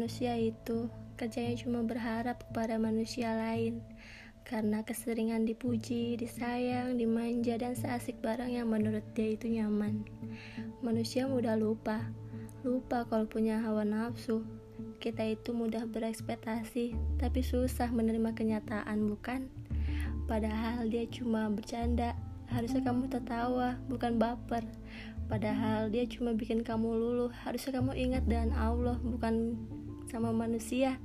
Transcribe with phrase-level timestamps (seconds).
[0.00, 0.88] manusia itu
[1.20, 3.84] kerjanya cuma berharap kepada manusia lain
[4.48, 10.00] karena keseringan dipuji, disayang, dimanja, dan seasik barang yang menurut dia itu nyaman.
[10.80, 12.00] Manusia mudah lupa,
[12.64, 14.40] lupa kalau punya hawa nafsu.
[15.04, 19.52] Kita itu mudah berekspektasi, tapi susah menerima kenyataan, bukan?
[20.24, 22.16] Padahal dia cuma bercanda,
[22.48, 24.64] harusnya kamu tertawa, bukan baper.
[25.28, 29.54] Padahal dia cuma bikin kamu luluh, harusnya kamu ingat dengan Allah, bukan
[30.08, 30.96] sama manusia.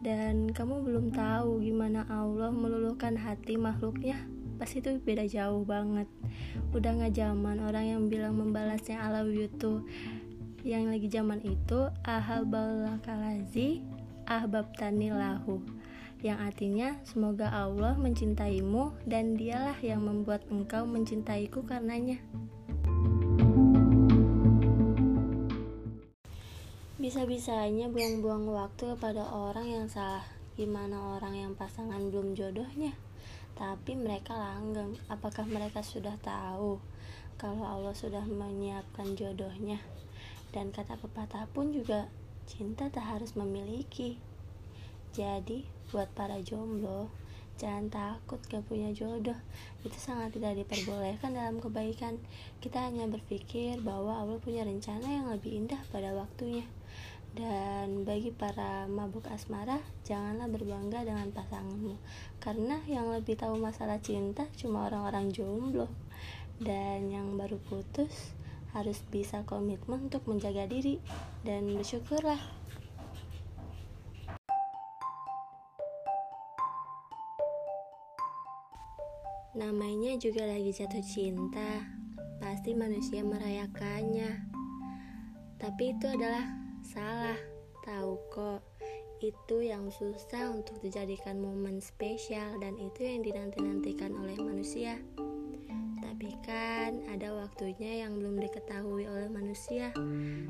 [0.00, 4.16] Dan kamu belum tahu gimana Allah meluluhkan hati makhluknya.
[4.56, 6.08] Pasti itu beda jauh banget.
[6.72, 9.84] Udah nggak zaman orang yang bilang membalasnya ala yutu
[10.60, 13.80] yang lagi zaman itu ahabalakalazi
[14.28, 15.64] ahbab tanilahu
[16.20, 22.20] yang artinya semoga Allah mencintaimu dan dialah yang membuat engkau mencintaiku karenanya
[27.10, 30.22] Bisa-bisanya buang-buang waktu kepada orang yang salah
[30.54, 32.94] Gimana orang yang pasangan belum jodohnya?
[33.58, 36.78] Tapi mereka langgeng Apakah mereka sudah tahu
[37.34, 39.82] Kalau Allah sudah menyiapkan jodohnya?
[40.54, 42.06] Dan kata pepatah pun juga
[42.46, 44.14] Cinta tak harus memiliki.
[45.10, 47.10] Jadi buat para jomblo
[47.58, 49.34] Jangan takut gak punya jodoh.
[49.82, 52.22] Itu sangat tidak diperbolehkan dalam kebaikan.
[52.62, 56.62] Kita hanya berpikir bahwa Allah punya rencana yang lebih indah pada waktunya
[57.30, 61.94] dan bagi para mabuk asmara, janganlah berbangga dengan pasanganmu,
[62.42, 65.86] karena yang lebih tahu masalah cinta cuma orang-orang jomblo,
[66.58, 68.34] dan yang baru putus
[68.74, 70.98] harus bisa komitmen untuk menjaga diri
[71.46, 72.38] dan bersyukurlah.
[79.50, 81.82] Namanya juga lagi jatuh cinta,
[82.38, 84.46] pasti manusia merayakannya.
[85.58, 87.38] Tapi itu adalah Salah,
[87.86, 88.66] tahu kok.
[89.22, 94.98] Itu yang susah untuk dijadikan momen spesial dan itu yang dinanti-nantikan oleh manusia.
[96.02, 99.94] Tapi kan ada waktunya yang belum diketahui oleh manusia.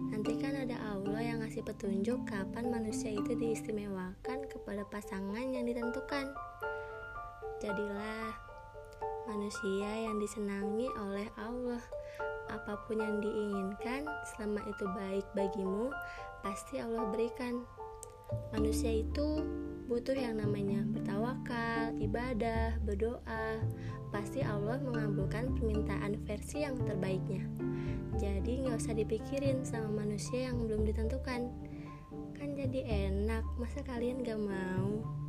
[0.09, 6.33] Nanti kan ada Allah yang ngasih petunjuk kapan manusia itu diistimewakan kepada pasangan yang ditentukan.
[7.61, 8.33] Jadilah
[9.29, 11.85] manusia yang disenangi oleh Allah
[12.51, 14.05] apa pun yang diinginkan
[14.35, 15.95] selama itu baik bagimu
[16.41, 17.65] pasti Allah berikan.
[18.55, 19.43] Manusia itu
[19.91, 23.59] butuh yang namanya bertawakal, ibadah, berdoa.
[24.15, 27.47] Pasti Allah mengabulkan permintaan versi yang terbaiknya.
[28.19, 31.51] Jadi nggak usah dipikirin sama manusia yang belum ditentukan.
[32.35, 35.20] Kan jadi enak, masa kalian gak mau?